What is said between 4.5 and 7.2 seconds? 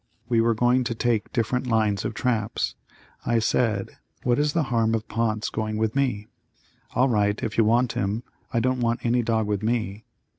the harm of Pont's going with me?" "All